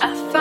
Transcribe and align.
afin 0.00 0.39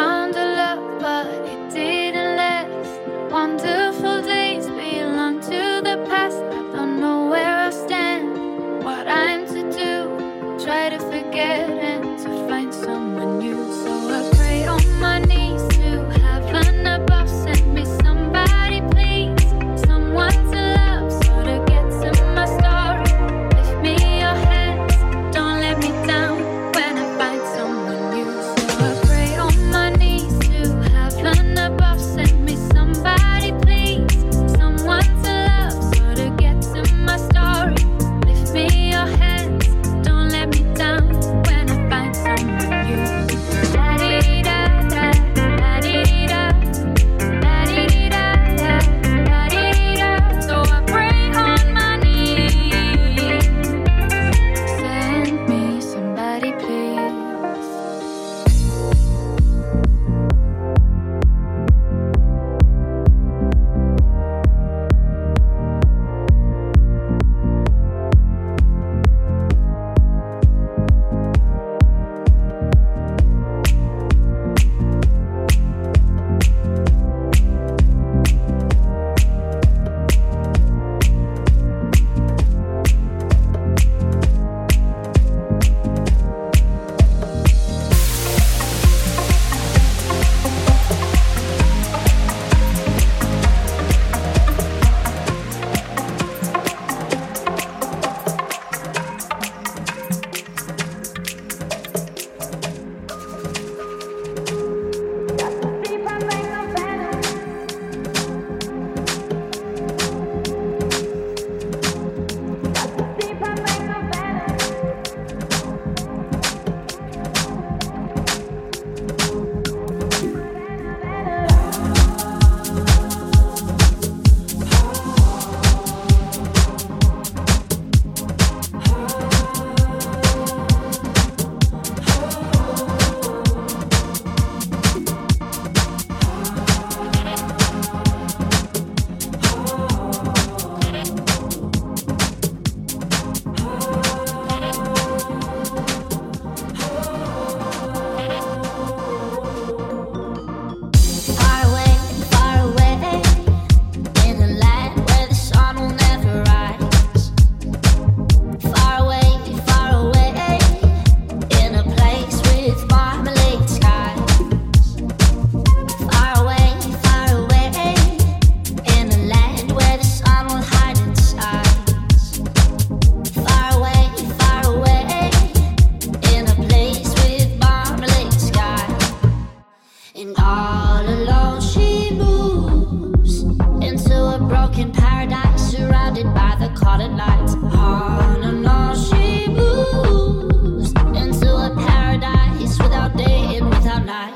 night 194.06 194.34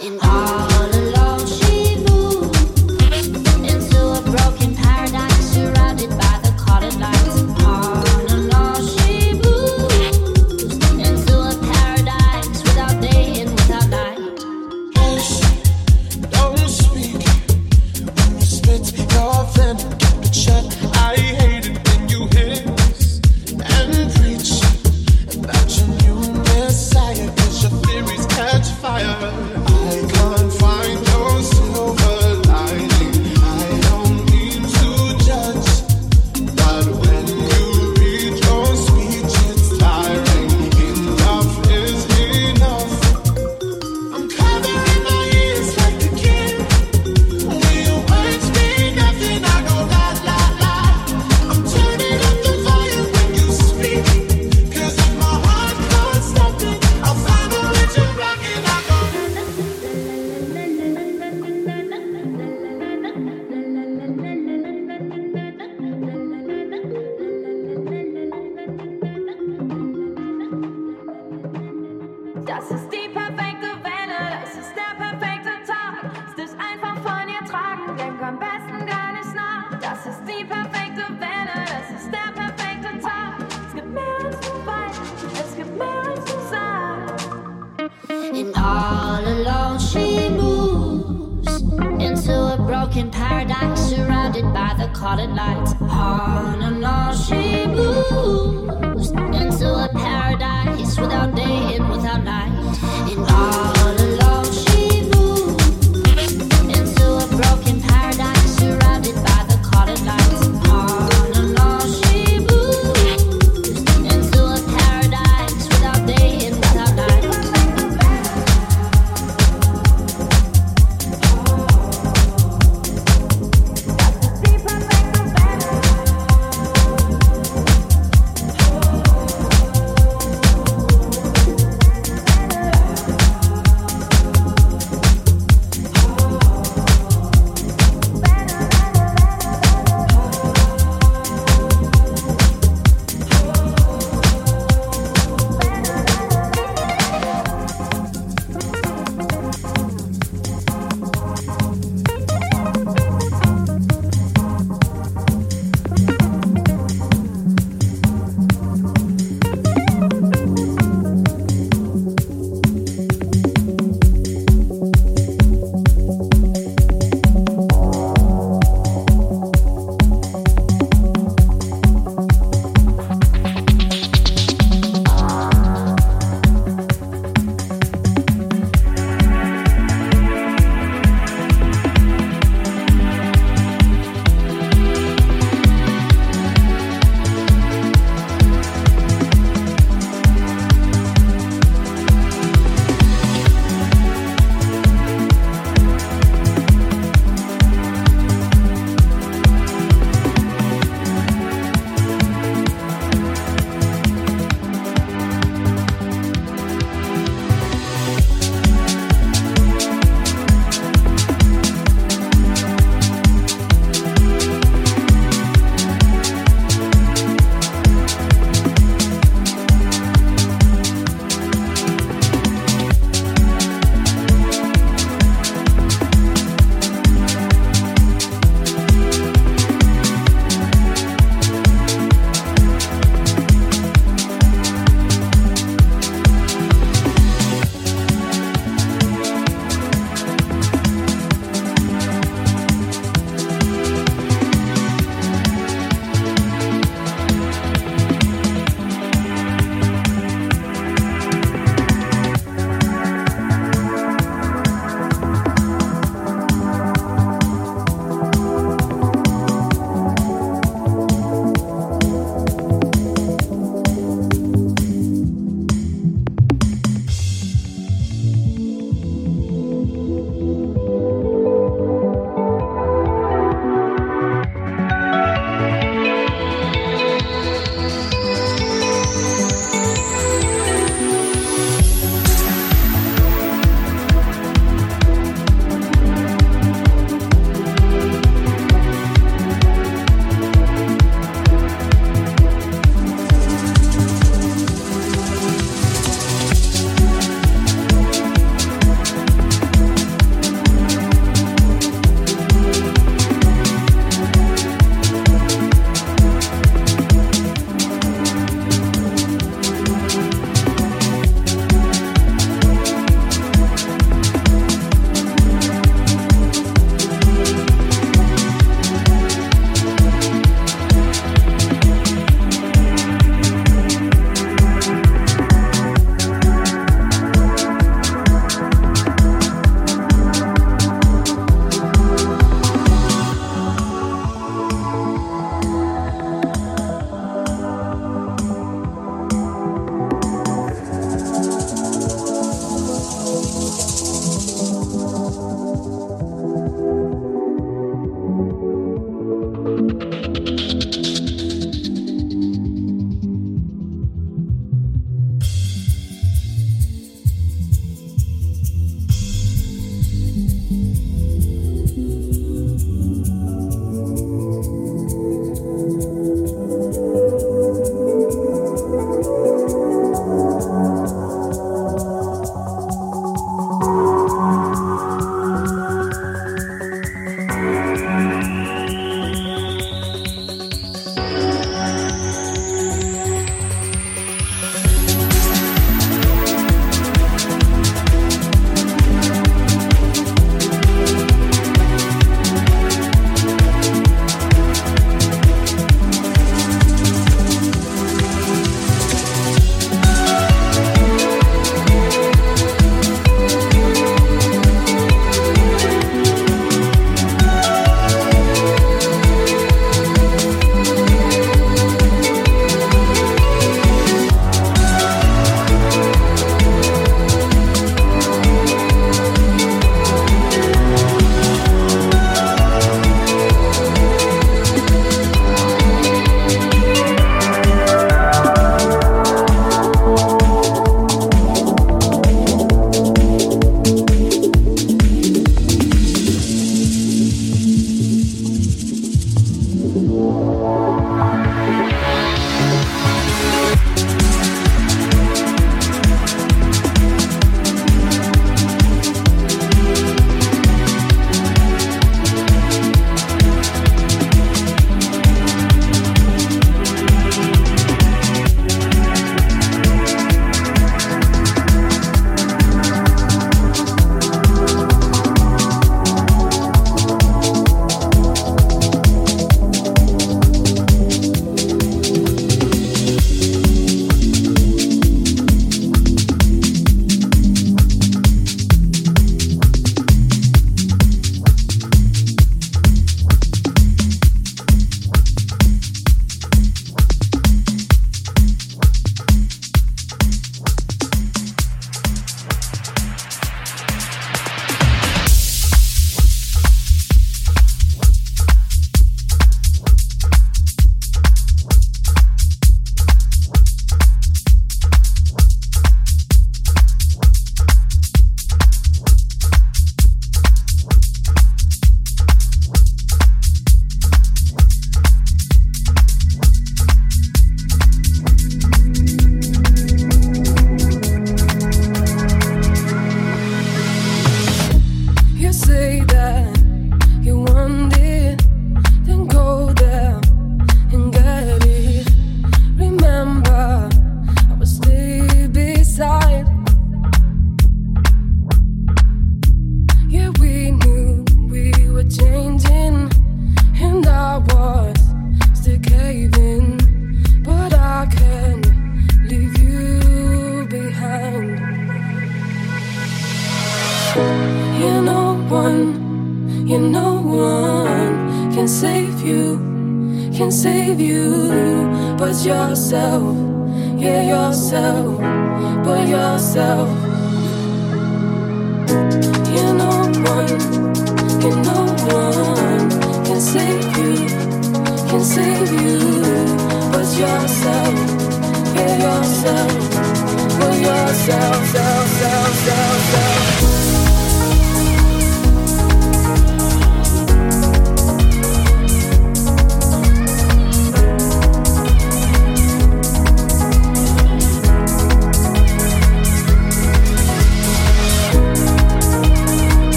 in 0.00 0.18
all 0.22 0.86
alone. 0.86 1.11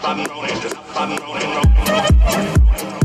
Button 0.00 0.24
rolling, 0.30 0.54
button 0.94 1.16
rolling, 1.24 1.50
rolling, 1.50 1.74
rolling. 1.88 2.97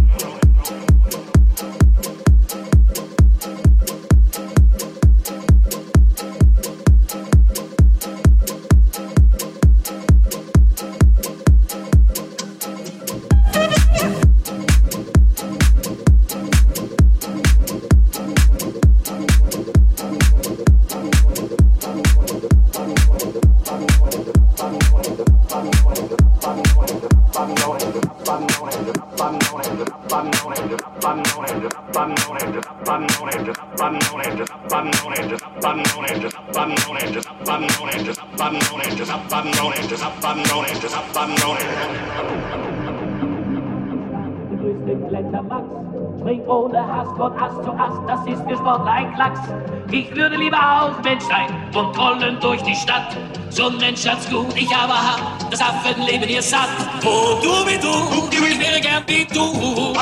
Ich 49.91 50.15
würde 50.15 50.35
lieber 50.37 50.57
auch 50.57 51.03
Mensch 51.03 51.23
sein 51.25 51.49
und 51.75 51.95
trollen 51.95 52.39
durch 52.39 52.61
die 52.63 52.75
Stadt. 52.75 53.15
So 53.49 53.67
ein 53.67 53.77
Mensch 53.77 54.07
hat's 54.07 54.27
gut, 54.29 54.47
ich 54.55 54.75
aber 54.75 54.95
hab 54.95 55.49
das 55.51 55.61
Affenleben 55.61 56.27
hier 56.27 56.41
satt. 56.41 56.69
Oh, 57.05 57.39
du 57.43 57.49
wie 57.67 57.77
du, 57.77 57.93
ich 58.31 58.59
wäre 58.59 58.81
gern 58.81 59.03
wie 59.05 59.25
du. 59.25 59.93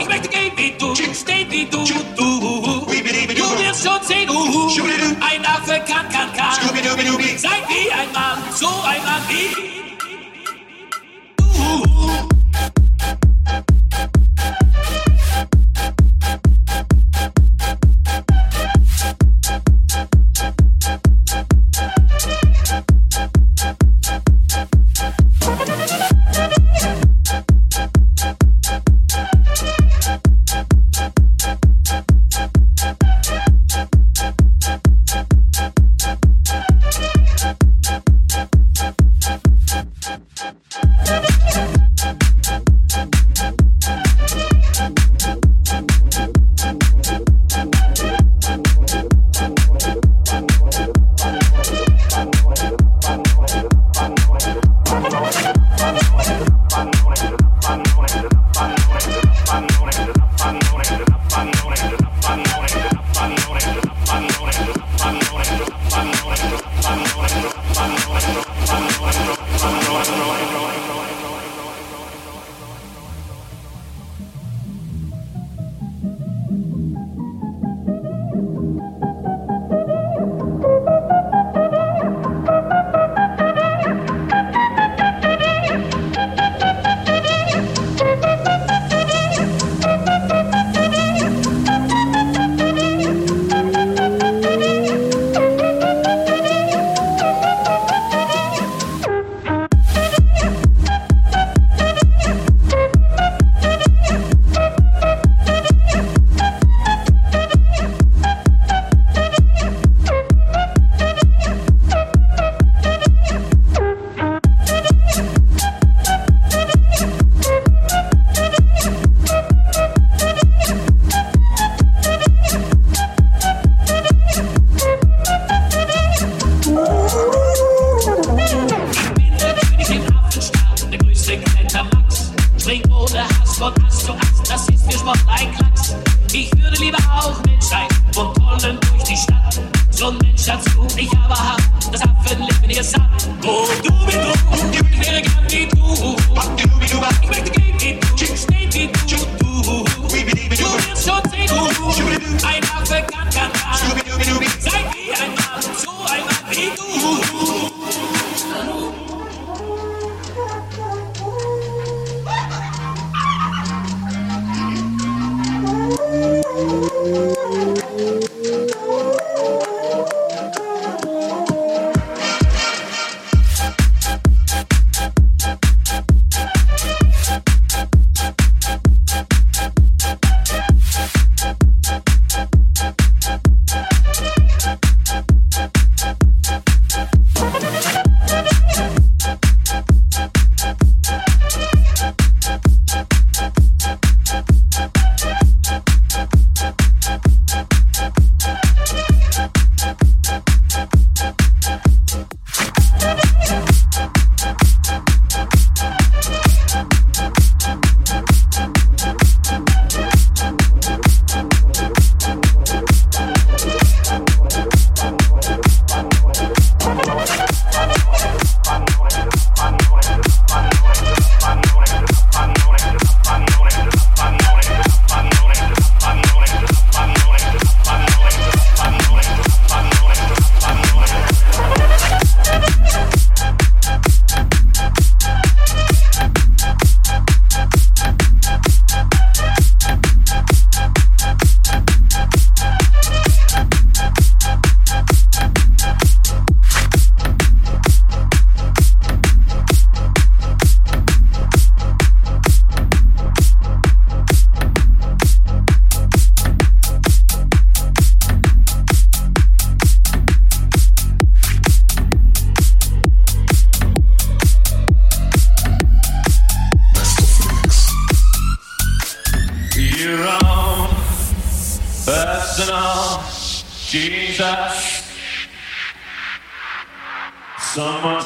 Ich 0.00 0.08
möchte 0.08 0.28
gehen 0.28 0.52
wie 0.56 0.72
du, 0.78 0.94
stehen 0.94 1.50
wie 1.50 1.66
du, 1.66 1.78
du. 1.78 1.84
Du 2.16 3.58
wirst 3.58 3.86
schon 3.86 4.02
sehen, 4.02 4.30
uh, 4.30 4.70
ein 5.20 5.44
Affe 5.44 5.80
kann, 5.86 6.08
kann, 6.08 6.32
kann. 6.34 6.54
Sein 7.36 7.62
wie 7.68 7.92
ein 7.92 8.12
Mann, 8.14 8.38
so 8.50 8.68
ein 8.68 9.02
Mann 9.04 9.22
wie 9.28 9.81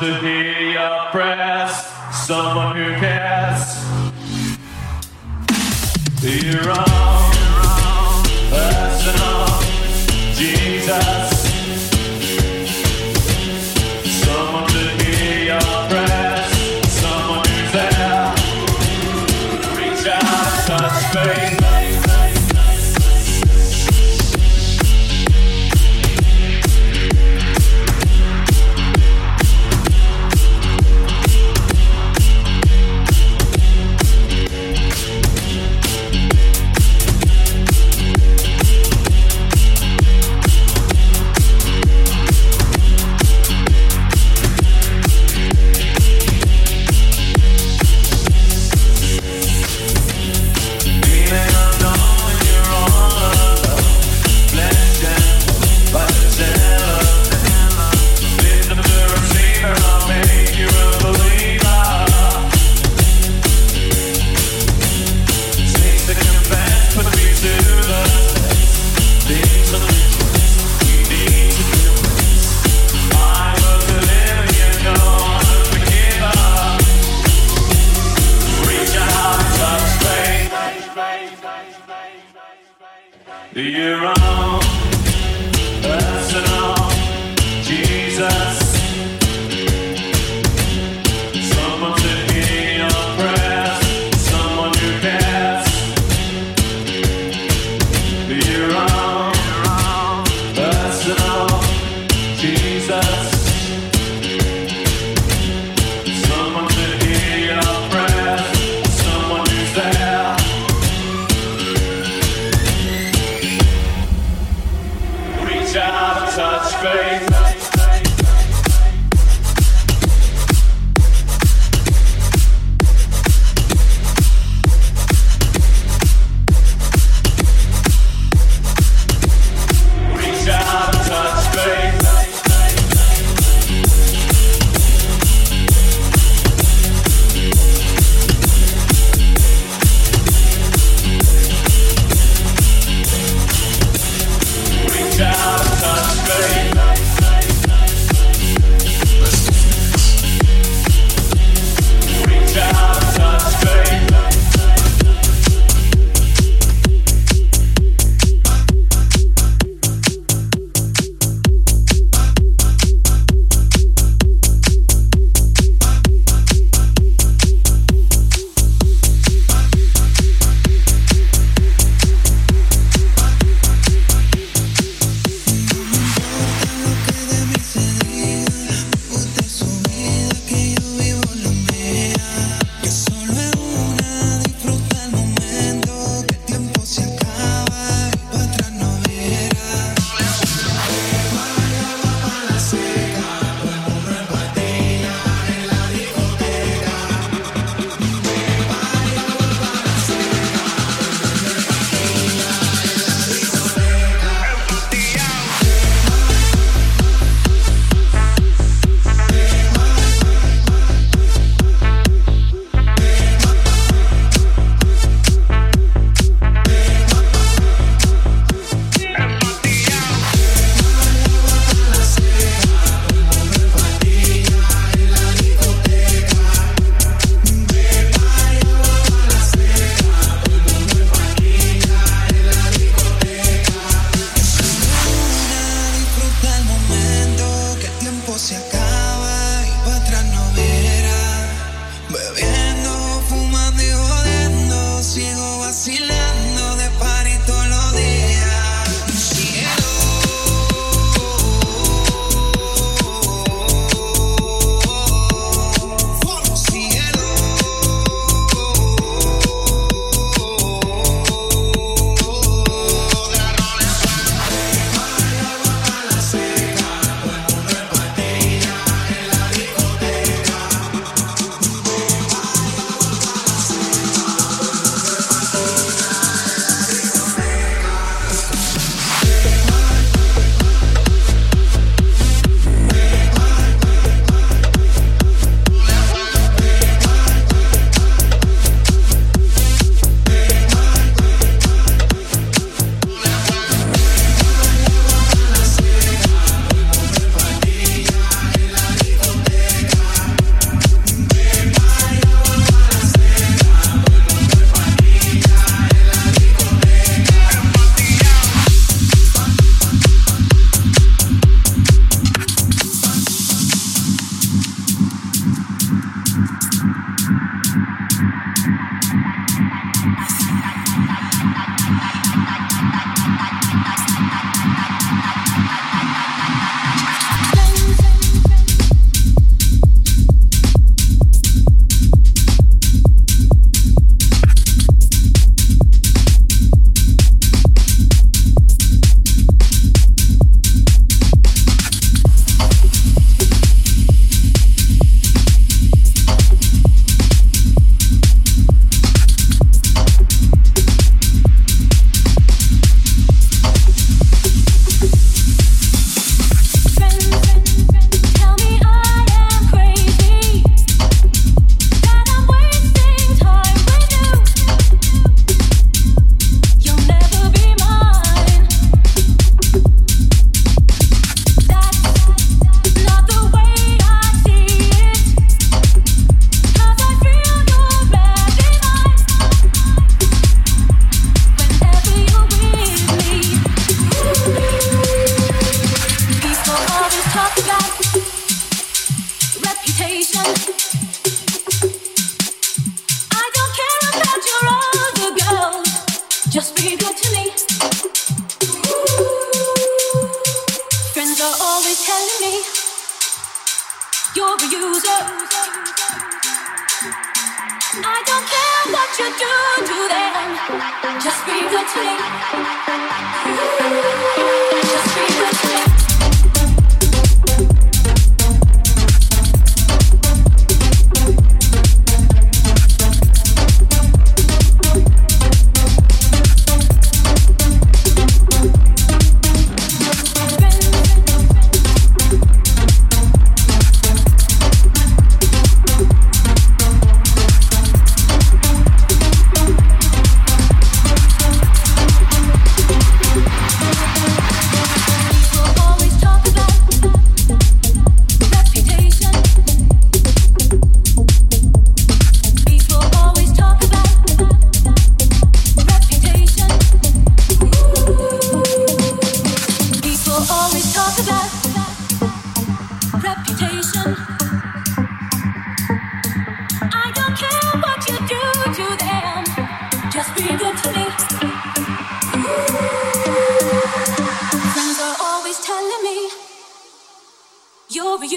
to 0.06 0.20
be 0.20 0.76
oppressed, 0.76 1.92
someone 2.14 2.76
who 2.76 2.94
cares. 3.00 3.74
You're 6.22 6.62
wrong, 6.62 7.32
personal, 8.50 9.46
Jesus. 10.34 11.35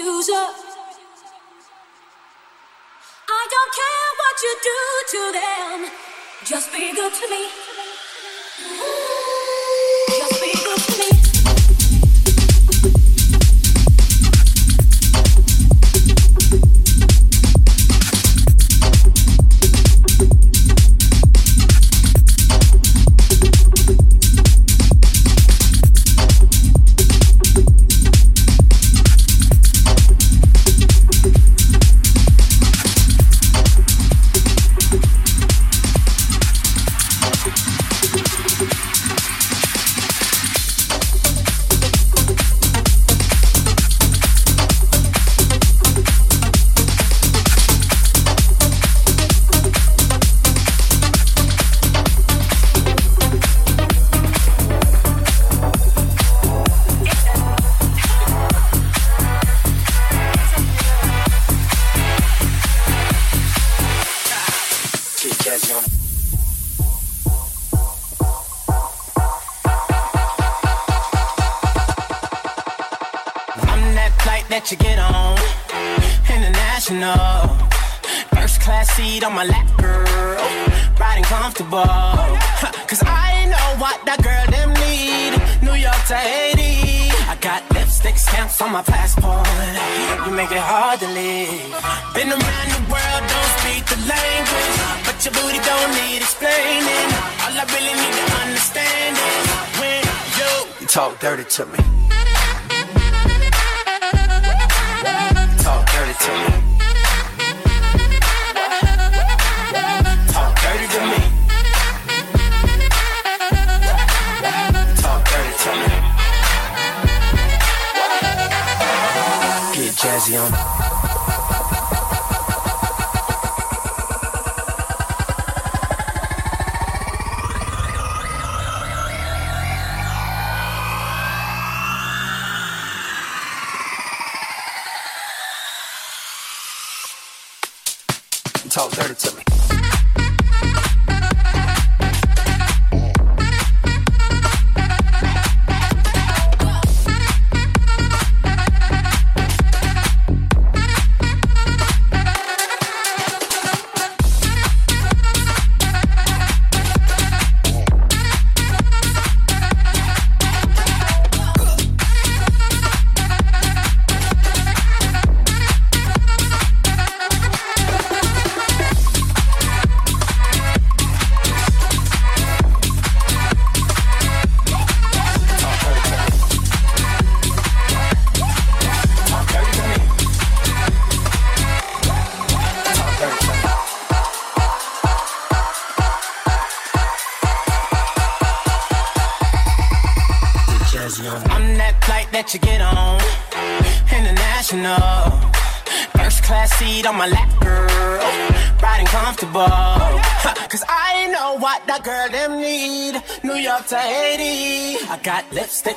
You're 0.02 0.59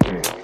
again. 0.00 0.43